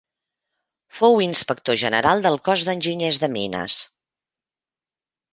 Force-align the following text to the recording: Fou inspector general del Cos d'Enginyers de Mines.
Fou 0.99 1.19
inspector 1.25 1.75
general 1.81 2.23
del 2.25 2.37
Cos 2.47 2.63
d'Enginyers 2.69 3.19
de 3.25 3.29
Mines. 3.35 3.77